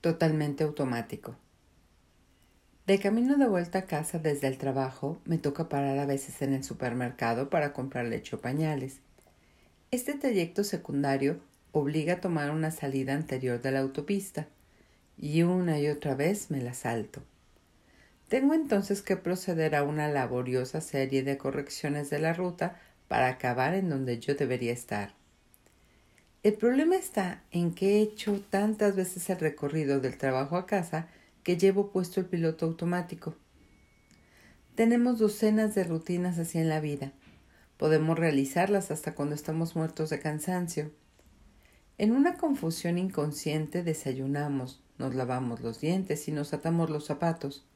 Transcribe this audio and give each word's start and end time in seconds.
totalmente 0.00 0.64
automático. 0.64 1.36
De 2.86 2.98
camino 2.98 3.36
de 3.36 3.46
vuelta 3.46 3.80
a 3.80 3.86
casa 3.86 4.18
desde 4.18 4.46
el 4.46 4.56
trabajo, 4.56 5.20
me 5.24 5.36
toca 5.36 5.68
parar 5.68 5.98
a 5.98 6.06
veces 6.06 6.40
en 6.40 6.54
el 6.54 6.64
supermercado 6.64 7.50
para 7.50 7.72
comprar 7.72 8.06
leche 8.06 8.36
o 8.36 8.40
pañales. 8.40 9.00
Este 9.90 10.14
trayecto 10.14 10.64
secundario 10.64 11.40
obliga 11.72 12.14
a 12.14 12.20
tomar 12.20 12.50
una 12.50 12.70
salida 12.70 13.14
anterior 13.14 13.60
de 13.60 13.72
la 13.72 13.80
autopista, 13.80 14.48
y 15.18 15.42
una 15.42 15.78
y 15.78 15.88
otra 15.88 16.14
vez 16.14 16.50
me 16.50 16.62
la 16.62 16.72
salto. 16.74 17.22
Tengo 18.28 18.54
entonces 18.54 19.02
que 19.02 19.16
proceder 19.16 19.74
a 19.74 19.82
una 19.82 20.08
laboriosa 20.08 20.80
serie 20.80 21.22
de 21.22 21.38
correcciones 21.38 22.10
de 22.10 22.20
la 22.20 22.32
ruta 22.32 22.80
para 23.08 23.28
acabar 23.28 23.74
en 23.74 23.88
donde 23.88 24.18
yo 24.18 24.34
debería 24.34 24.72
estar. 24.72 25.14
El 26.44 26.54
problema 26.54 26.94
está 26.94 27.42
en 27.50 27.74
que 27.74 27.96
he 27.96 28.02
hecho 28.02 28.40
tantas 28.48 28.94
veces 28.94 29.28
el 29.28 29.40
recorrido 29.40 29.98
del 29.98 30.16
trabajo 30.16 30.56
a 30.56 30.66
casa 30.66 31.08
que 31.42 31.56
llevo 31.56 31.90
puesto 31.90 32.20
el 32.20 32.26
piloto 32.26 32.66
automático. 32.66 33.34
Tenemos 34.76 35.18
docenas 35.18 35.74
de 35.74 35.82
rutinas 35.82 36.38
así 36.38 36.58
en 36.58 36.68
la 36.68 36.78
vida. 36.78 37.12
Podemos 37.76 38.16
realizarlas 38.16 38.92
hasta 38.92 39.16
cuando 39.16 39.34
estamos 39.34 39.74
muertos 39.74 40.10
de 40.10 40.20
cansancio. 40.20 40.92
En 41.98 42.12
una 42.12 42.36
confusión 42.36 42.98
inconsciente 42.98 43.82
desayunamos, 43.82 44.80
nos 44.96 45.16
lavamos 45.16 45.60
los 45.60 45.80
dientes 45.80 46.28
y 46.28 46.32
nos 46.32 46.52
atamos 46.52 46.88
los 46.88 47.06
zapatos. 47.06 47.66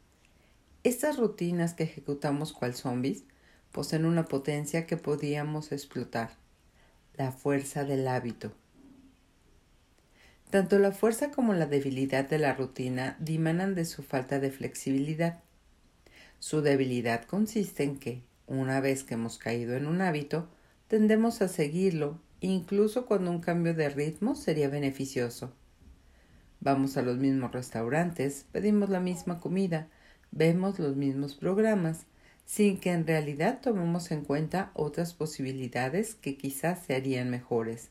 Estas 0.84 1.16
rutinas 1.16 1.74
que 1.74 1.82
ejecutamos 1.82 2.52
cual 2.52 2.74
zombies 2.76 3.24
poseen 3.72 4.04
una 4.04 4.26
potencia 4.26 4.86
que 4.86 4.96
podíamos 4.96 5.72
explotar, 5.72 6.41
la 7.16 7.30
fuerza 7.30 7.84
del 7.84 8.08
hábito. 8.08 8.52
Tanto 10.50 10.78
la 10.78 10.92
fuerza 10.92 11.30
como 11.30 11.54
la 11.54 11.66
debilidad 11.66 12.28
de 12.28 12.38
la 12.38 12.54
rutina 12.54 13.16
dimanan 13.20 13.74
de 13.74 13.84
su 13.84 14.02
falta 14.02 14.38
de 14.38 14.50
flexibilidad. 14.50 15.40
Su 16.38 16.62
debilidad 16.62 17.24
consiste 17.24 17.84
en 17.84 17.98
que, 17.98 18.22
una 18.46 18.80
vez 18.80 19.04
que 19.04 19.14
hemos 19.14 19.38
caído 19.38 19.76
en 19.76 19.86
un 19.86 20.00
hábito, 20.00 20.48
tendemos 20.88 21.40
a 21.40 21.48
seguirlo, 21.48 22.18
incluso 22.40 23.06
cuando 23.06 23.30
un 23.30 23.40
cambio 23.40 23.74
de 23.74 23.88
ritmo 23.88 24.34
sería 24.34 24.68
beneficioso. 24.68 25.54
Vamos 26.60 26.96
a 26.96 27.02
los 27.02 27.18
mismos 27.18 27.52
restaurantes, 27.52 28.46
pedimos 28.52 28.88
la 28.88 29.00
misma 29.00 29.40
comida, 29.40 29.88
vemos 30.30 30.78
los 30.78 30.96
mismos 30.96 31.34
programas, 31.34 32.06
sin 32.44 32.78
que 32.78 32.92
en 32.92 33.06
realidad 33.06 33.60
tomemos 33.62 34.10
en 34.10 34.24
cuenta 34.24 34.70
otras 34.74 35.14
posibilidades 35.14 36.14
que 36.14 36.36
quizás 36.36 36.84
se 36.84 36.94
harían 36.94 37.30
mejores. 37.30 37.90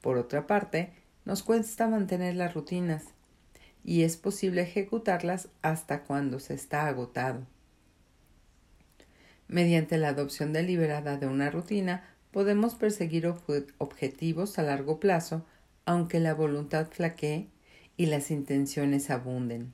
Por 0.00 0.16
otra 0.16 0.46
parte, 0.46 0.92
nos 1.24 1.42
cuesta 1.42 1.88
mantener 1.88 2.36
las 2.36 2.54
rutinas 2.54 3.04
y 3.84 4.02
es 4.02 4.16
posible 4.16 4.62
ejecutarlas 4.62 5.48
hasta 5.62 6.04
cuando 6.04 6.40
se 6.40 6.54
está 6.54 6.86
agotado. 6.86 7.46
Mediante 9.46 9.98
la 9.98 10.08
adopción 10.08 10.52
deliberada 10.52 11.16
de 11.16 11.26
una 11.26 11.50
rutina 11.50 12.04
podemos 12.32 12.74
perseguir 12.74 13.32
objetivos 13.78 14.58
a 14.58 14.62
largo 14.62 15.00
plazo 15.00 15.44
aunque 15.86 16.20
la 16.20 16.34
voluntad 16.34 16.88
flaquee 16.90 17.48
y 17.96 18.06
las 18.06 18.30
intenciones 18.30 19.08
abunden. 19.08 19.72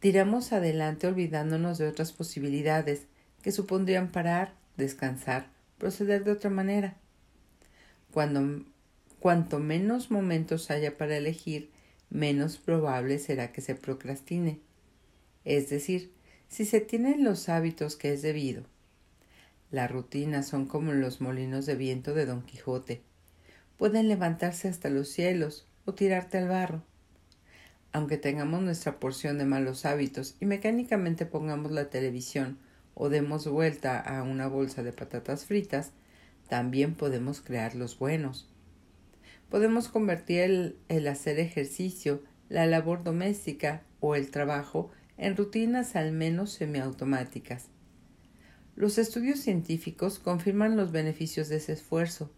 Tiramos 0.00 0.52
adelante 0.52 1.06
olvidándonos 1.06 1.78
de 1.78 1.88
otras 1.88 2.12
posibilidades 2.12 3.06
que 3.42 3.52
supondrían 3.52 4.10
parar, 4.12 4.54
descansar, 4.76 5.50
proceder 5.78 6.24
de 6.24 6.32
otra 6.32 6.50
manera. 6.50 6.96
Cuando 8.12 8.64
Cuanto 9.20 9.58
menos 9.58 10.12
momentos 10.12 10.70
haya 10.70 10.96
para 10.96 11.16
elegir, 11.16 11.70
menos 12.08 12.56
probable 12.56 13.18
será 13.18 13.50
que 13.50 13.60
se 13.60 13.74
procrastine. 13.74 14.60
Es 15.44 15.70
decir, 15.70 16.12
si 16.48 16.64
se 16.64 16.80
tienen 16.80 17.24
los 17.24 17.48
hábitos 17.48 17.96
que 17.96 18.12
es 18.12 18.22
debido. 18.22 18.62
Las 19.72 19.90
rutinas 19.90 20.46
son 20.46 20.66
como 20.66 20.92
los 20.92 21.20
molinos 21.20 21.66
de 21.66 21.74
viento 21.74 22.14
de 22.14 22.26
Don 22.26 22.42
Quijote. 22.42 23.02
Pueden 23.76 24.08
levantarse 24.08 24.68
hasta 24.68 24.88
los 24.88 25.08
cielos 25.08 25.66
o 25.84 25.94
tirarte 25.94 26.38
al 26.38 26.48
barro. 26.48 26.82
Aunque 27.92 28.18
tengamos 28.18 28.62
nuestra 28.62 29.00
porción 29.00 29.38
de 29.38 29.44
malos 29.44 29.84
hábitos 29.84 30.36
y 30.40 30.46
mecánicamente 30.46 31.26
pongamos 31.26 31.72
la 31.72 31.88
televisión 31.88 32.58
o 32.94 33.08
demos 33.08 33.46
vuelta 33.46 33.98
a 33.98 34.22
una 34.22 34.48
bolsa 34.48 34.82
de 34.82 34.92
patatas 34.92 35.46
fritas, 35.46 35.92
también 36.48 36.94
podemos 36.94 37.40
crear 37.40 37.74
los 37.74 37.98
buenos. 37.98 38.48
Podemos 39.48 39.88
convertir 39.88 40.76
el, 40.88 41.08
hacer 41.08 41.38
ejercicio, 41.38 42.22
la 42.48 42.66
labor 42.66 43.02
doméstica 43.04 43.82
o 44.00 44.14
el 44.14 44.30
trabajo 44.30 44.90
en 45.16 45.36
rutinas 45.36 45.96
al 45.96 46.12
menos 46.12 46.52
semiautomáticas. 46.52 47.68
Los 48.76 48.98
estudios 48.98 49.40
científicos 49.40 50.18
confirman 50.18 50.76
los 50.76 50.92
beneficios 50.92 51.48
de 51.48 51.56
ese 51.56 51.72
esfuerzo. 51.72 52.30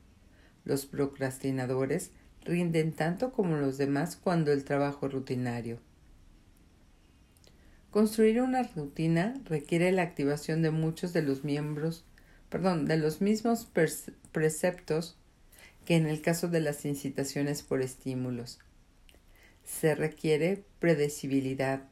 Los 0.65 0.87
procrastinadores 0.87 2.13
rinden 2.45 2.93
tanto 2.93 3.33
como 3.33 3.57
los 3.57 3.79
demás 3.79 4.17
cuando 4.17 4.53
el 4.53 4.65
trabajo 4.65 5.07
es 5.07 5.13
rutinario. 5.13 5.79
Construir 7.91 8.41
una 8.41 8.63
rutina 8.63 9.35
requiere 9.45 9.91
la 9.91 10.03
activación 10.03 10.63
de 10.63 10.71
muchos 10.71 11.13
de 11.13 11.23
los 11.23 11.43
miembros, 11.43 12.05
perdón, 12.49 12.87
de 12.87 12.97
los 12.97 13.21
mismos 13.21 13.69
preceptos 14.33 15.17
que 15.85 15.97
en 15.97 16.07
el 16.07 16.23
caso 16.23 16.49
de 16.49 16.61
las 16.61 16.85
incitaciones 16.85 17.63
por 17.63 17.83
estímulos. 17.83 18.61
Se 19.65 19.95
requiere 19.95 20.65
predecibilidad 20.79 21.89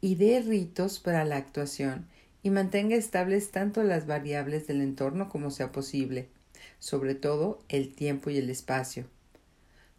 y 0.00 0.14
dé 0.14 0.40
ritos 0.40 1.00
para 1.00 1.24
la 1.24 1.36
actuación 1.36 2.06
y 2.44 2.50
mantenga 2.50 2.94
estables 2.94 3.50
tanto 3.50 3.82
las 3.82 4.06
variables 4.06 4.66
del 4.66 4.80
entorno 4.80 5.28
como 5.28 5.50
sea 5.50 5.72
posible, 5.72 6.28
sobre 6.78 7.14
todo 7.14 7.64
el 7.68 7.94
tiempo 7.94 8.30
y 8.30 8.36
el 8.36 8.50
espacio. 8.50 9.06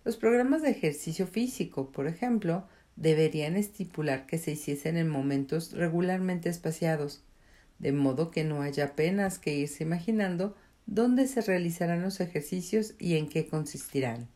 Los 0.05 0.17
programas 0.17 0.61
de 0.61 0.69
ejercicio 0.69 1.25
físico, 1.25 1.91
por 1.91 2.05
ejemplo, 2.05 2.67
deberían 2.95 3.55
estipular 3.55 4.27
que 4.27 4.37
se 4.37 4.51
hiciesen 4.51 4.97
en 4.97 5.09
momentos 5.09 5.73
regularmente 5.73 6.47
espaciados, 6.47 7.23
de 7.79 7.91
modo 7.91 8.29
que 8.29 8.43
no 8.43 8.61
haya 8.61 8.85
apenas 8.85 9.39
que 9.39 9.55
irse 9.55 9.83
imaginando 9.83 10.55
dónde 10.85 11.27
se 11.27 11.41
realizarán 11.41 12.03
los 12.03 12.19
ejercicios 12.19 12.93
y 12.99 13.15
en 13.15 13.27
qué 13.27 13.47
consistirán. 13.47 14.27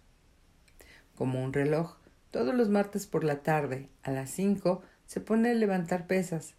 Como 1.13 1.43
un 1.43 1.53
reloj, 1.53 1.97
todos 2.31 2.55
los 2.55 2.69
martes 2.69 3.05
por 3.05 3.23
la 3.23 3.43
tarde 3.43 3.89
a 4.01 4.09
las 4.09 4.31
cinco 4.31 4.81
se 5.05 5.21
pone 5.21 5.51
a 5.51 5.53
levantar 5.53 6.07
pesas 6.07 6.55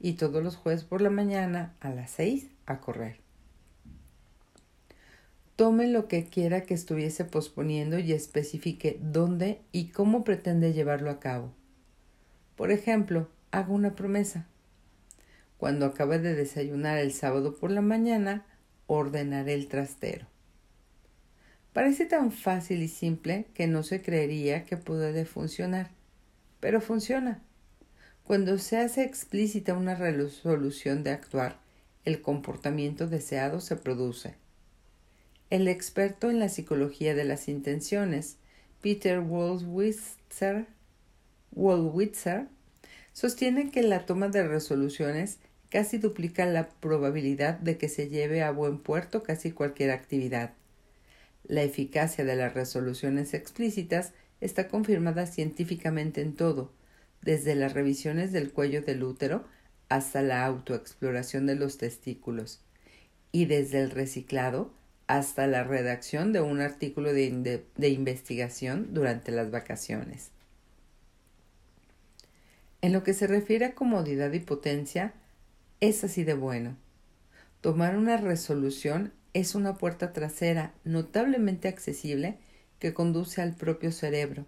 y 0.00 0.14
todos 0.14 0.42
los 0.42 0.56
jueves 0.56 0.84
por 0.84 1.02
la 1.02 1.10
mañana 1.10 1.76
a 1.80 1.90
las 1.90 2.12
seis 2.12 2.48
a 2.64 2.80
correr. 2.80 3.23
Tome 5.56 5.86
lo 5.86 6.08
que 6.08 6.24
quiera 6.24 6.62
que 6.62 6.74
estuviese 6.74 7.24
posponiendo 7.24 8.00
y 8.00 8.12
especifique 8.12 8.98
dónde 9.00 9.60
y 9.70 9.90
cómo 9.90 10.24
pretende 10.24 10.72
llevarlo 10.72 11.10
a 11.10 11.20
cabo. 11.20 11.52
Por 12.56 12.72
ejemplo, 12.72 13.28
haga 13.52 13.72
una 13.72 13.94
promesa. 13.94 14.48
Cuando 15.56 15.86
acabe 15.86 16.18
de 16.18 16.34
desayunar 16.34 16.98
el 16.98 17.12
sábado 17.12 17.54
por 17.54 17.70
la 17.70 17.82
mañana, 17.82 18.44
ordenaré 18.88 19.54
el 19.54 19.68
trastero. 19.68 20.26
Parece 21.72 22.04
tan 22.04 22.32
fácil 22.32 22.82
y 22.82 22.88
simple 22.88 23.46
que 23.54 23.68
no 23.68 23.84
se 23.84 24.02
creería 24.02 24.64
que 24.64 24.76
puede 24.76 25.24
funcionar, 25.24 25.90
pero 26.58 26.80
funciona. 26.80 27.42
Cuando 28.24 28.58
se 28.58 28.78
hace 28.78 29.04
explícita 29.04 29.74
una 29.74 29.94
resolución 29.94 31.04
de 31.04 31.10
actuar, 31.10 31.60
el 32.04 32.22
comportamiento 32.22 33.06
deseado 33.06 33.60
se 33.60 33.76
produce. 33.76 34.34
El 35.54 35.68
experto 35.68 36.30
en 36.30 36.40
la 36.40 36.48
psicología 36.48 37.14
de 37.14 37.22
las 37.22 37.46
intenciones, 37.46 38.38
Peter 38.82 39.20
Wollwitzer, 39.20 40.66
sostiene 43.12 43.70
que 43.70 43.84
la 43.84 44.04
toma 44.04 44.26
de 44.30 44.48
resoluciones 44.48 45.38
casi 45.68 45.98
duplica 45.98 46.44
la 46.46 46.70
probabilidad 46.70 47.60
de 47.60 47.78
que 47.78 47.88
se 47.88 48.08
lleve 48.08 48.42
a 48.42 48.50
buen 48.50 48.78
puerto 48.78 49.22
casi 49.22 49.52
cualquier 49.52 49.92
actividad. 49.92 50.54
La 51.44 51.62
eficacia 51.62 52.24
de 52.24 52.34
las 52.34 52.52
resoluciones 52.52 53.32
explícitas 53.32 54.12
está 54.40 54.66
confirmada 54.66 55.24
científicamente 55.26 56.20
en 56.20 56.34
todo, 56.34 56.72
desde 57.22 57.54
las 57.54 57.74
revisiones 57.74 58.32
del 58.32 58.50
cuello 58.50 58.82
del 58.82 59.04
útero 59.04 59.44
hasta 59.88 60.20
la 60.20 60.44
autoexploración 60.46 61.46
de 61.46 61.54
los 61.54 61.78
testículos, 61.78 62.60
y 63.30 63.44
desde 63.44 63.78
el 63.78 63.92
reciclado 63.92 64.72
hasta 65.06 65.46
la 65.46 65.64
redacción 65.64 66.32
de 66.32 66.40
un 66.40 66.60
artículo 66.60 67.12
de, 67.12 67.62
investigación 67.88 68.94
durante 68.94 69.32
las 69.32 69.50
vacaciones. 69.50 70.30
En 72.80 72.92
lo 72.92 73.02
que 73.02 73.14
se 73.14 73.26
refiere 73.26 73.66
a 73.66 73.74
comodidad 73.74 74.32
y 74.32 74.40
potencia, 74.40 75.14
es 75.80 76.04
así 76.04 76.24
de 76.24 76.34
bueno. 76.34 76.76
Tomar 77.60 77.96
una 77.96 78.16
resolución 78.16 79.12
es 79.32 79.54
una 79.54 79.76
puerta 79.76 80.12
trasera 80.12 80.72
notablemente 80.84 81.68
accesible 81.68 82.38
que 82.78 82.94
conduce 82.94 83.40
al 83.40 83.54
propio 83.54 83.90
cerebro, 83.90 84.46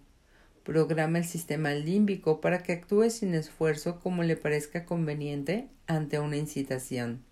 programa 0.65 1.19
el 1.19 1.25
sistema 1.25 1.73
límbico 1.73 2.41
para 2.41 2.63
que 2.63 2.73
actúe 2.73 3.11
sin 3.11 3.35
esfuerzo 3.35 4.01
como 4.01 4.23
le 4.23 4.37
parezca 4.37 4.85
conveniente 4.85 5.69
ante 5.87 6.19
una 6.19 6.37
incitación. 6.37 7.26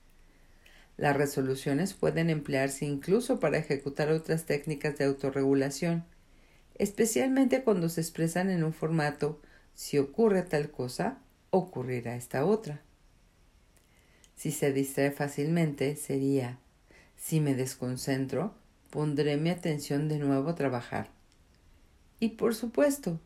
Las 0.97 1.17
resoluciones 1.17 1.95
pueden 1.95 2.31
emplearse 2.31 2.85
incluso 2.85 3.41
para 3.41 3.59
ejecutar 3.59 4.11
otras 4.11 4.45
técnicas 4.45 4.97
de 4.97 5.05
autorregulación, 5.05 6.05
especialmente 6.77 7.63
cuando 7.63 7.89
se 7.89 8.01
expresan 8.01 8.51
en 8.51 8.65
un 8.65 8.73
formato 8.73 9.41
si 9.75 9.99
ocurre 9.99 10.43
tal 10.43 10.71
cosa, 10.71 11.19
ocurrirá 11.51 12.15
esta 12.15 12.45
otra. 12.45 12.81
Si 14.37 14.53
se 14.53 14.73
distrae 14.73 15.11
fácilmente, 15.11 15.97
sería 15.97 16.59
si 17.17 17.41
me 17.41 17.55
desconcentro, 17.55 18.55
pondré 18.91 19.37
mi 19.37 19.51
atención 19.51 20.09
de 20.09 20.19
nuevo 20.19 20.51
a 20.51 20.55
trabajar. 20.55 21.09
Y 22.21 22.31
por 22.31 22.55
supuesto, 22.55 23.19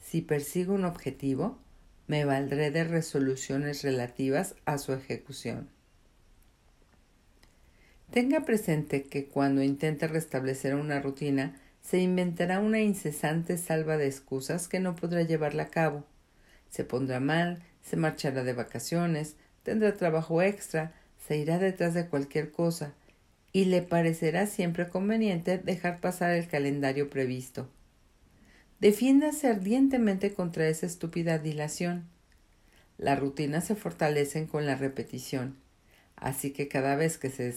si 0.00 0.22
persigo 0.22 0.74
un 0.74 0.84
objetivo, 0.84 1.58
me 2.06 2.24
valdré 2.24 2.70
de 2.70 2.84
resoluciones 2.84 3.82
relativas 3.82 4.54
a 4.64 4.78
su 4.78 4.92
ejecución. 4.92 5.68
Tenga 8.10 8.44
presente 8.44 9.04
que 9.04 9.26
cuando 9.26 9.62
intente 9.62 10.06
restablecer 10.06 10.74
una 10.74 11.00
rutina, 11.00 11.60
se 11.82 11.98
inventará 11.98 12.60
una 12.60 12.80
incesante 12.80 13.58
salva 13.58 13.96
de 13.96 14.06
excusas 14.06 14.68
que 14.68 14.80
no 14.80 14.96
podrá 14.96 15.22
llevarla 15.22 15.64
a 15.64 15.70
cabo. 15.70 16.04
Se 16.68 16.84
pondrá 16.84 17.20
mal, 17.20 17.62
se 17.82 17.96
marchará 17.96 18.42
de 18.42 18.52
vacaciones, 18.52 19.36
tendrá 19.62 19.94
trabajo 19.96 20.42
extra, 20.42 20.92
se 21.26 21.36
irá 21.36 21.58
detrás 21.58 21.94
de 21.94 22.06
cualquier 22.06 22.50
cosa, 22.50 22.92
y 23.52 23.66
le 23.66 23.82
parecerá 23.82 24.46
siempre 24.46 24.88
conveniente 24.88 25.58
dejar 25.58 26.00
pasar 26.00 26.32
el 26.32 26.48
calendario 26.48 27.08
previsto. 27.08 27.68
Defiéndase 28.80 29.48
ardientemente 29.48 30.34
contra 30.34 30.68
esa 30.68 30.86
estúpida 30.86 31.38
dilación. 31.38 32.04
Las 32.98 33.18
rutinas 33.18 33.64
se 33.64 33.74
fortalecen 33.74 34.46
con 34.46 34.66
la 34.66 34.74
repetición, 34.74 35.56
así 36.16 36.50
que 36.50 36.68
cada 36.68 36.96
vez 36.96 37.18
que 37.18 37.30
se 37.30 37.54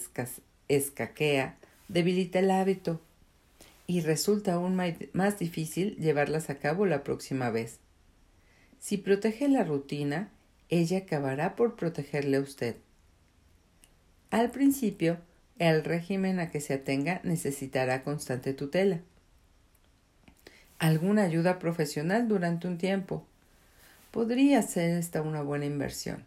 escaquea, 0.68 1.56
debilita 1.88 2.38
el 2.38 2.50
hábito 2.50 3.00
y 3.86 4.02
resulta 4.02 4.54
aún 4.54 4.80
más 5.12 5.38
difícil 5.38 5.96
llevarlas 5.96 6.48
a 6.48 6.56
cabo 6.56 6.86
la 6.86 7.02
próxima 7.02 7.50
vez. 7.50 7.80
Si 8.78 8.96
protege 8.96 9.48
la 9.48 9.64
rutina, 9.64 10.30
ella 10.68 10.98
acabará 10.98 11.56
por 11.56 11.74
protegerle 11.74 12.36
a 12.36 12.40
usted. 12.40 12.76
Al 14.30 14.52
principio, 14.52 15.18
el 15.58 15.82
régimen 15.82 16.38
a 16.38 16.50
que 16.50 16.60
se 16.60 16.74
atenga 16.74 17.20
necesitará 17.24 18.04
constante 18.04 18.54
tutela. 18.54 19.00
Alguna 20.78 21.24
ayuda 21.24 21.58
profesional 21.58 22.28
durante 22.28 22.68
un 22.68 22.78
tiempo. 22.78 23.26
Podría 24.12 24.62
ser 24.62 24.96
esta 24.96 25.20
una 25.20 25.42
buena 25.42 25.66
inversión. 25.66 26.24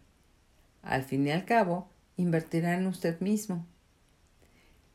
Al 0.84 1.04
fin 1.04 1.26
y 1.26 1.32
al 1.32 1.46
cabo, 1.46 1.88
invertirá 2.18 2.76
en 2.76 2.88
usted 2.88 3.20
mismo. 3.20 3.66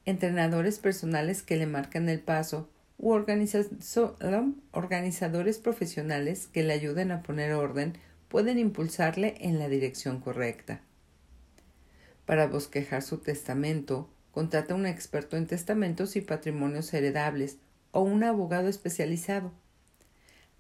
Entrenadores 0.05 0.79
personales 0.79 1.43
que 1.43 1.56
le 1.56 1.67
marcan 1.67 2.09
el 2.09 2.20
paso 2.20 2.70
u 2.99 3.12
organizadores 3.12 5.59
profesionales 5.59 6.49
que 6.49 6.62
le 6.62 6.73
ayuden 6.73 7.12
a 7.12 7.23
poner 7.23 7.53
orden 7.53 7.99
pueden 8.29 8.59
impulsarle 8.59 9.35
en 9.41 9.59
la 9.59 9.69
dirección 9.69 10.20
correcta. 10.20 10.81
Para 12.26 12.47
bosquejar 12.47 13.03
su 13.03 13.19
testamento 13.19 14.11
Contrata 14.38 14.76
un 14.76 14.87
experto 14.87 15.37
en 15.37 15.49
testamentos 15.49 16.15
y 16.15 16.20
patrimonios 16.20 16.94
heredables 16.94 17.59
o 17.91 18.03
un 18.03 18.23
abogado 18.23 18.69
especializado. 18.69 19.50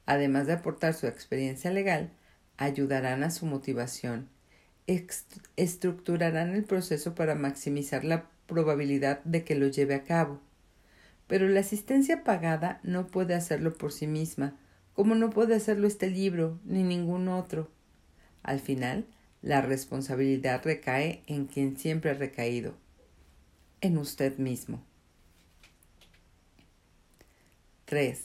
Además 0.04 0.48
de 0.48 0.54
aportar 0.54 0.94
su 0.94 1.06
experiencia 1.06 1.70
legal, 1.70 2.10
ayudarán 2.56 3.22
a 3.22 3.30
su 3.30 3.46
motivación, 3.46 4.28
estructurarán 5.56 6.54
el 6.54 6.64
proceso 6.64 7.14
para 7.14 7.34
maximizar 7.34 8.04
la 8.04 8.30
probabilidad 8.46 9.22
de 9.24 9.44
que 9.44 9.54
lo 9.54 9.68
lleve 9.68 9.94
a 9.94 10.04
cabo. 10.04 10.40
Pero 11.26 11.46
la 11.48 11.60
asistencia 11.60 12.24
pagada 12.24 12.80
no 12.82 13.06
puede 13.06 13.34
hacerlo 13.34 13.74
por 13.74 13.92
sí 13.92 14.06
misma, 14.06 14.56
como 14.94 15.14
no 15.14 15.30
puede 15.30 15.54
hacerlo 15.54 15.86
este 15.86 16.08
libro 16.08 16.58
ni 16.64 16.82
ningún 16.82 17.28
otro. 17.28 17.70
Al 18.42 18.60
final, 18.60 19.06
la 19.42 19.60
responsabilidad 19.60 20.62
recae 20.64 21.22
en 21.26 21.46
quien 21.46 21.76
siempre 21.76 22.10
ha 22.10 22.14
recaído, 22.14 22.74
en 23.82 23.98
usted 23.98 24.38
mismo. 24.38 24.82
3. 27.84 28.20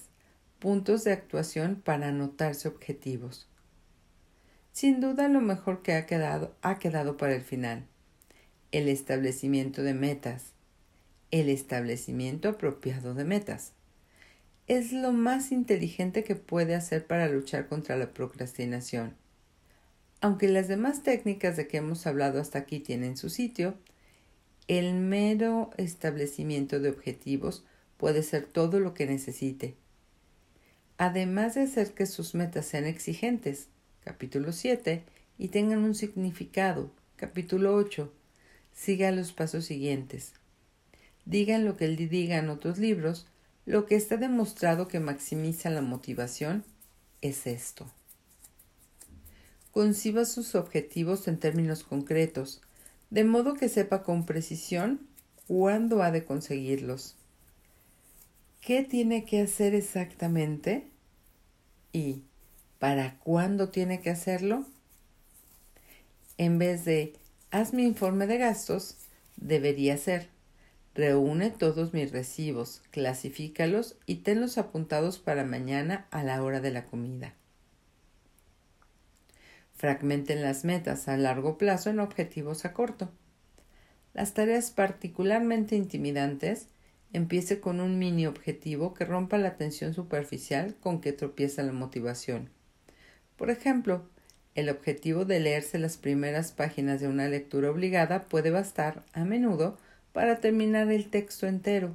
Puntos 0.60 1.04
de 1.04 1.12
actuación 1.12 1.76
para 1.76 2.08
anotarse 2.08 2.70
objetivos. 2.70 3.48
Sin 4.74 5.02
duda 5.02 5.30
lo 5.30 5.40
mejor 5.40 5.84
que 5.84 5.94
ha 5.94 6.08
quedado 6.08 6.56
ha 6.64 6.80
quedado 6.80 7.16
para 7.16 7.36
el 7.36 7.44
final. 7.44 7.86
El 8.72 8.90
establecimiento 8.90 9.84
de 9.84 9.94
metas. 9.94 10.54
El 11.30 11.48
establecimiento 11.50 12.50
apropiado 12.50 13.14
de 13.14 13.24
metas. 13.24 13.74
Es 14.66 14.92
lo 14.92 15.12
más 15.12 15.52
inteligente 15.52 16.24
que 16.24 16.36
puede 16.36 16.74
hacer 16.74 17.06
para 17.06 17.30
luchar 17.30 17.68
contra 17.68 17.98
la 17.98 18.14
procrastinación. 18.14 19.14
Aunque 20.22 20.48
las 20.48 20.68
demás 20.68 21.04
técnicas 21.04 21.56
de 21.56 21.68
que 21.68 21.78
hemos 21.78 22.08
hablado 22.08 22.42
hasta 22.42 22.58
aquí 22.58 22.80
tienen 22.80 23.16
su 23.16 23.30
sitio, 23.30 23.76
el 24.68 24.96
mero 24.96 25.70
establecimiento 25.78 26.80
de 26.80 26.90
objetivos 26.90 27.64
puede 27.98 28.24
ser 28.24 28.46
todo 28.46 28.80
lo 28.80 28.96
que 28.96 29.06
necesite. 29.06 29.76
Además 30.98 31.54
de 31.54 31.62
hacer 31.62 31.94
que 31.94 32.08
sus 32.08 32.34
metas 32.34 32.66
sean 32.66 32.86
exigentes, 32.86 33.68
capítulo 34.04 34.52
7, 34.52 35.04
y 35.38 35.48
tengan 35.48 35.84
un 35.84 35.96
significado, 35.96 36.92
capítulo 37.16 37.76
8, 37.76 38.12
siga 38.74 39.12
los 39.12 39.32
pasos 39.32 39.66
siguientes. 39.66 40.34
Digan 41.26 41.66
lo 41.66 41.78
que 41.78 41.86
él 41.86 41.96
diga 42.10 42.38
en 42.38 42.50
otros 42.50 42.78
libros, 42.78 43.28
lo 43.66 43.86
que 43.86 43.96
está 43.96 44.18
demostrado 44.18 44.88
que 44.88 45.00
maximiza 45.00 45.70
la 45.70 45.82
motivación 45.82 46.66
es 47.22 47.48
esto. 47.48 47.90
Conciba 49.72 50.26
sus 50.26 50.56
objetivos 50.56 51.28
en 51.28 51.40
términos 51.40 51.84
concretos, 51.84 52.62
de 53.10 53.24
modo 53.24 53.54
que 53.54 53.70
sepa 53.70 54.04
con 54.04 54.26
precisión 54.26 55.08
cuándo 55.48 56.04
ha 56.04 56.12
de 56.12 56.26
conseguirlos. 56.26 57.16
¿Qué 58.62 58.84
tiene 58.84 59.26
que 59.26 59.42
hacer 59.42 59.76
exactamente? 59.76 60.88
¿Y 61.92 62.24
para 62.84 63.18
cuándo 63.20 63.70
tiene 63.70 64.02
que 64.02 64.10
hacerlo? 64.10 64.66
En 66.38 66.60
vez 66.60 66.84
de 66.84 67.14
haz 67.50 67.72
mi 67.74 67.86
informe 67.86 68.28
de 68.28 68.38
gastos, 68.38 68.98
debería 69.38 69.96
ser 69.96 70.28
reúne 70.94 71.50
todos 71.50 71.94
mis 71.94 72.12
recibos, 72.12 72.82
clasifícalos 72.92 73.96
y 74.06 74.16
tenlos 74.16 74.58
apuntados 74.58 75.18
para 75.18 75.46
mañana 75.46 76.08
a 76.12 76.24
la 76.24 76.44
hora 76.44 76.60
de 76.60 76.72
la 76.72 76.84
comida. 76.84 77.36
Fragmenten 79.78 80.42
las 80.42 80.66
metas 80.66 81.08
a 81.08 81.16
largo 81.16 81.58
plazo 81.58 81.90
en 81.90 82.02
objetivos 82.02 82.66
a 82.66 82.74
corto. 82.74 83.10
Las 84.14 84.34
tareas 84.34 84.72
particularmente 84.72 85.78
intimidantes 85.78 86.68
empiece 87.14 87.62
con 87.62 87.80
un 87.80 87.98
mini 87.98 88.28
objetivo 88.28 88.94
que 88.94 89.06
rompa 89.06 89.38
la 89.38 89.56
tensión 89.56 89.94
superficial 89.94 90.76
con 90.82 91.00
que 91.00 91.14
tropieza 91.14 91.64
la 91.64 91.72
motivación. 91.72 92.50
Por 93.44 93.50
ejemplo, 93.50 94.04
el 94.56 94.70
objetivo 94.70 95.26
de 95.26 95.42
leerse 95.42 95.78
las 95.78 95.98
primeras 95.98 96.54
páginas 96.54 97.02
de 97.02 97.10
una 97.10 97.28
lectura 97.28 97.72
obligada 97.72 98.24
puede 98.30 98.52
bastar, 98.52 99.04
a 99.12 99.26
menudo, 99.26 99.78
para 100.14 100.38
terminar 100.38 100.90
el 100.90 101.10
texto 101.10 101.46
entero. 101.46 101.94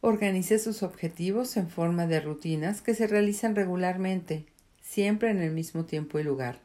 Organice 0.00 0.58
sus 0.58 0.82
objetivos 0.82 1.58
en 1.58 1.68
forma 1.68 2.06
de 2.06 2.20
rutinas 2.20 2.80
que 2.80 2.94
se 2.94 3.06
realizan 3.06 3.54
regularmente, 3.54 4.46
siempre 4.80 5.28
en 5.32 5.42
el 5.42 5.50
mismo 5.50 5.84
tiempo 5.84 6.18
y 6.18 6.22
lugar. 6.22 6.60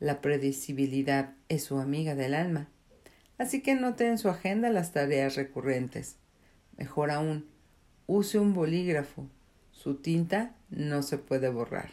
La 0.00 0.20
predecibilidad 0.20 1.34
es 1.48 1.62
su 1.62 1.78
amiga 1.78 2.16
del 2.16 2.34
alma, 2.34 2.66
así 3.38 3.62
que 3.62 3.76
note 3.76 4.08
en 4.08 4.18
su 4.18 4.28
agenda 4.28 4.68
las 4.70 4.90
tareas 4.90 5.36
recurrentes. 5.36 6.16
Mejor 6.76 7.12
aún, 7.12 7.46
use 8.08 8.36
un 8.40 8.52
bolígrafo. 8.52 9.28
Su 9.70 9.94
tinta 9.94 10.55
no 10.70 11.02
se 11.02 11.18
puede 11.18 11.48
borrar. 11.48 11.90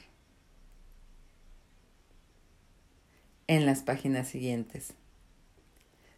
En 3.48 3.66
las 3.66 3.82
páginas 3.82 4.28
siguientes. 4.28 4.94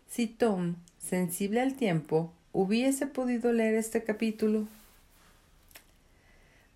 Si 0.07 0.27
Tom, 0.27 0.75
sensible 0.99 1.61
al 1.61 1.75
tiempo, 1.75 2.33
hubiese 2.53 3.07
podido 3.07 3.51
leer 3.51 3.75
este 3.75 4.03
capítulo, 4.03 4.67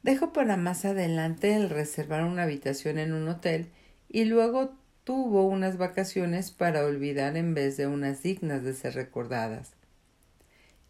Dejo 0.02 0.32
para 0.32 0.56
más 0.56 0.86
adelante 0.86 1.56
el 1.56 1.70
reservar 1.70 2.24
una 2.24 2.44
habitación 2.44 3.00
en 3.00 3.12
un 3.12 3.28
hotel 3.28 3.68
y 4.08 4.24
luego 4.26 4.74
tuvo 5.04 5.46
unas 5.46 5.78
vacaciones 5.78 6.52
para 6.52 6.86
olvidar 6.86 7.36
en 7.36 7.54
vez 7.54 7.76
de 7.76 7.88
unas 7.88 8.24
dignas 8.24 8.64
de 8.64 8.74
ser 8.74 8.94
recordadas. 8.96 9.74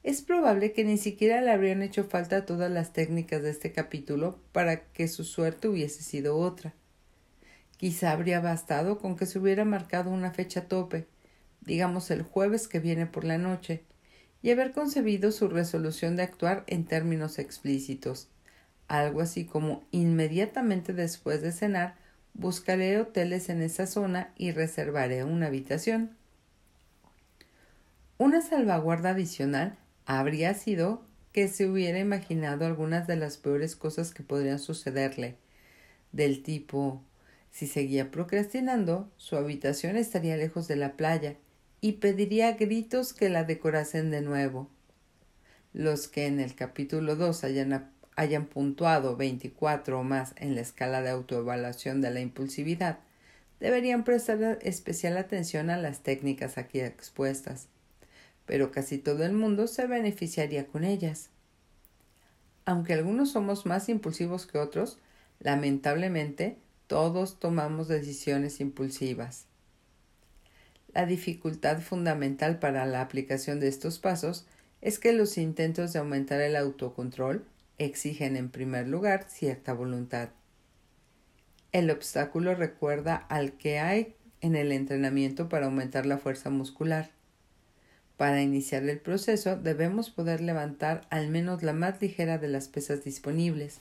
Es 0.03 0.21
probable 0.21 0.71
que 0.71 0.85
ni 0.85 0.97
siquiera 0.97 1.41
le 1.41 1.51
habrían 1.51 1.81
hecho 1.81 2.05
falta 2.05 2.45
todas 2.45 2.71
las 2.71 2.93
técnicas 2.93 3.43
de 3.43 3.49
este 3.49 3.71
capítulo 3.71 4.39
para 4.53 4.83
que 4.91 5.07
su 5.07 5.23
suerte 5.23 5.67
hubiese 5.67 6.03
sido 6.03 6.37
otra. 6.37 6.73
Quizá 7.77 8.11
habría 8.11 8.39
bastado 8.39 8.97
con 8.97 9.17
que 9.17 9.25
se 9.25 9.39
hubiera 9.39 9.65
marcado 9.65 10.09
una 10.09 10.31
fecha 10.31 10.67
tope, 10.67 11.07
digamos 11.61 12.11
el 12.11 12.23
jueves 12.23 12.67
que 12.67 12.79
viene 12.79 13.07
por 13.07 13.25
la 13.25 13.37
noche, 13.37 13.83
y 14.41 14.51
haber 14.51 14.71
concebido 14.71 15.31
su 15.33 15.49
resolución 15.49 16.15
de 16.15 16.23
actuar 16.23 16.63
en 16.67 16.85
términos 16.85 17.39
explícitos, 17.39 18.29
algo 18.87 19.21
así 19.21 19.45
como 19.45 19.83
inmediatamente 19.91 20.93
después 20.93 21.41
de 21.41 21.51
cenar 21.51 21.95
buscaré 22.33 22.99
hoteles 22.99 23.49
en 23.49 23.61
esa 23.61 23.85
zona 23.85 24.31
y 24.37 24.51
reservaré 24.51 25.25
una 25.25 25.47
habitación. 25.47 26.15
Una 28.17 28.41
salvaguarda 28.41 29.11
adicional 29.11 29.77
habría 30.09 30.55
sido 30.55 31.03
que 31.33 31.47
se 31.47 31.67
hubiera 31.67 31.99
imaginado 31.99 32.65
algunas 32.65 33.05
de 33.05 33.15
las 33.15 33.37
peores 33.37 33.75
cosas 33.75 34.11
que 34.11 34.23
podrían 34.23 34.57
sucederle, 34.57 35.35
del 36.11 36.41
tipo 36.41 37.03
si 37.51 37.67
seguía 37.67 38.09
procrastinando, 38.09 39.11
su 39.17 39.35
habitación 39.35 39.97
estaría 39.97 40.35
lejos 40.35 40.67
de 40.67 40.77
la 40.77 40.93
playa 40.93 41.35
y 41.79 41.93
pediría 41.93 42.53
gritos 42.53 43.13
que 43.13 43.29
la 43.29 43.43
decorasen 43.43 44.09
de 44.09 44.21
nuevo. 44.21 44.67
Los 45.73 46.07
que 46.07 46.25
en 46.25 46.39
el 46.39 46.55
capítulo 46.55 47.15
2 47.15 47.43
hayan, 47.43 47.91
hayan 48.15 48.47
puntuado 48.47 49.15
24 49.15 49.99
o 49.99 50.03
más 50.03 50.33
en 50.37 50.55
la 50.55 50.61
escala 50.61 51.03
de 51.03 51.11
autoevaluación 51.11 52.01
de 52.01 52.09
la 52.09 52.19
impulsividad 52.19 52.97
deberían 53.59 54.03
prestar 54.03 54.57
especial 54.63 55.17
atención 55.17 55.69
a 55.69 55.77
las 55.77 55.99
técnicas 55.99 56.57
aquí 56.57 56.79
expuestas, 56.79 57.67
pero 58.49 58.71
casi 58.71 58.97
todo 58.97 59.23
el 59.25 59.33
mundo 59.33 59.67
se 59.67 59.85
beneficiaría 59.85 60.65
con 60.65 60.83
ellas. 60.83 61.29
Aunque 62.65 62.93
algunos 62.93 63.29
somos 63.31 63.67
más 63.67 63.89
impulsivos 63.89 64.47
que 64.47 64.57
otros, 64.57 64.97
lamentablemente 65.37 66.57
todos 66.87 67.39
tomamos 67.39 67.87
decisiones 67.87 68.59
impulsivas. 68.59 69.45
La 70.95 71.05
dificultad 71.05 71.79
fundamental 71.79 72.57
para 72.57 72.87
la 72.87 73.01
aplicación 73.01 73.59
de 73.59 73.67
estos 73.67 73.99
pasos 73.99 74.47
es 74.81 74.97
que 74.97 75.13
los 75.13 75.37
intentos 75.37 75.93
de 75.93 75.99
aumentar 75.99 76.41
el 76.41 76.55
autocontrol 76.55 77.45
exigen 77.77 78.35
en 78.35 78.49
primer 78.49 78.87
lugar 78.87 79.27
cierta 79.29 79.73
voluntad. 79.73 80.29
El 81.71 81.91
obstáculo 81.91 82.55
recuerda 82.55 83.15
al 83.15 83.53
que 83.53 83.77
hay 83.77 84.15
en 84.41 84.55
el 84.55 84.71
entrenamiento 84.71 85.49
para 85.49 85.67
aumentar 85.67 86.07
la 86.07 86.17
fuerza 86.17 86.49
muscular. 86.49 87.11
Para 88.19 88.41
iniciar 88.41 88.83
el 88.83 88.99
proceso 88.99 89.55
debemos 89.55 90.09
poder 90.09 90.41
levantar 90.41 91.07
al 91.09 91.29
menos 91.29 91.63
la 91.63 91.71
más 91.71 92.01
ligera 92.01 92.37
de 92.37 92.49
las 92.49 92.67
pesas 92.67 93.05
disponibles. 93.05 93.79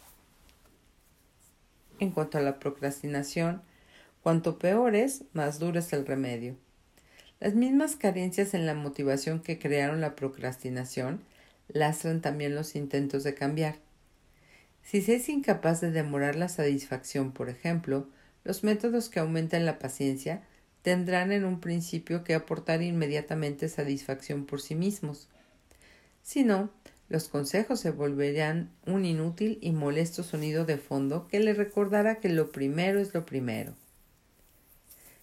En 1.98 2.12
cuanto 2.12 2.38
a 2.38 2.40
la 2.40 2.60
procrastinación, 2.60 3.62
cuanto 4.22 4.60
peor 4.60 4.94
es, 4.94 5.24
más 5.32 5.58
duro 5.58 5.80
es 5.80 5.92
el 5.92 6.06
remedio. 6.06 6.54
Las 7.40 7.56
mismas 7.56 7.96
carencias 7.96 8.54
en 8.54 8.64
la 8.64 8.74
motivación 8.74 9.40
que 9.40 9.58
crearon 9.58 10.00
la 10.00 10.14
procrastinación 10.14 11.20
lastran 11.66 12.20
también 12.20 12.54
los 12.54 12.76
intentos 12.76 13.24
de 13.24 13.34
cambiar. 13.34 13.74
Si 14.84 15.02
se 15.02 15.16
es 15.16 15.28
incapaz 15.28 15.80
de 15.80 15.90
demorar 15.90 16.36
la 16.36 16.48
satisfacción, 16.48 17.32
por 17.32 17.48
ejemplo, 17.48 18.06
los 18.44 18.62
métodos 18.62 19.08
que 19.08 19.18
aumentan 19.18 19.66
la 19.66 19.80
paciencia 19.80 20.44
tendrán 20.82 21.32
en 21.32 21.44
un 21.44 21.60
principio 21.60 22.24
que 22.24 22.34
aportar 22.34 22.82
inmediatamente 22.82 23.68
satisfacción 23.68 24.46
por 24.46 24.60
sí 24.60 24.74
mismos. 24.74 25.28
Si 26.22 26.44
no, 26.44 26.70
los 27.08 27.28
consejos 27.28 27.80
se 27.80 27.90
volverían 27.90 28.70
un 28.86 29.04
inútil 29.04 29.58
y 29.62 29.72
molesto 29.72 30.22
sonido 30.22 30.64
de 30.64 30.76
fondo 30.76 31.26
que 31.28 31.40
le 31.40 31.54
recordara 31.54 32.16
que 32.16 32.28
lo 32.28 32.52
primero 32.52 33.00
es 33.00 33.14
lo 33.14 33.24
primero. 33.24 33.74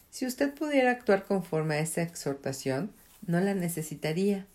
Si 0.10 0.26
usted 0.26 0.54
pudiera 0.54 0.92
actuar 0.92 1.26
conforme 1.26 1.76
a 1.76 1.80
esa 1.80 2.02
exhortación, 2.02 2.92
no 3.28 3.40
la 3.40 3.54
necesitaría. 3.54 4.48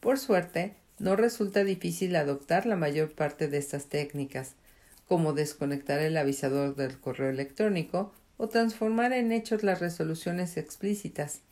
Por 0.00 0.18
suerte, 0.18 0.74
no 0.98 1.16
resulta 1.16 1.64
difícil 1.64 2.14
adoptar 2.14 2.66
la 2.66 2.76
mayor 2.76 3.12
parte 3.12 3.48
de 3.48 3.58
estas 3.58 3.86
técnicas, 3.86 4.54
como 5.08 5.32
desconectar 5.32 5.98
el 6.00 6.16
avisador 6.16 6.76
del 6.76 7.00
correo 7.00 7.30
electrónico 7.30 8.12
o 8.40 8.48
transformar 8.48 9.12
en 9.12 9.32
hechos 9.32 9.62
las 9.62 9.80
resoluciones 9.80 10.56
explícitas. 10.56 11.42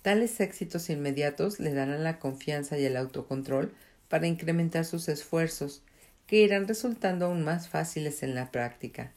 Tales 0.00 0.40
éxitos 0.40 0.88
inmediatos 0.88 1.60
le 1.60 1.74
darán 1.74 2.02
la 2.02 2.18
confianza 2.18 2.78
y 2.78 2.84
el 2.86 2.96
autocontrol 2.96 3.74
para 4.08 4.26
incrementar 4.26 4.86
sus 4.86 5.06
esfuerzos, 5.10 5.82
que 6.26 6.36
irán 6.36 6.66
resultando 6.66 7.26
aún 7.26 7.44
más 7.44 7.68
fáciles 7.68 8.22
en 8.22 8.34
la 8.34 8.50
práctica. 8.50 9.12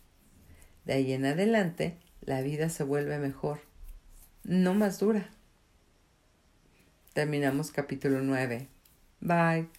De 0.84 0.94
ahí 0.94 1.14
en 1.14 1.26
adelante, 1.26 1.96
la 2.20 2.42
vida 2.42 2.68
se 2.68 2.84
vuelve 2.84 3.20
mejor, 3.20 3.62
no 4.44 4.74
más 4.74 5.00
dura. 5.00 5.30
Terminamos 7.14 7.72
capítulo 7.72 8.22
9. 8.22 8.68
Bye. 9.22 9.77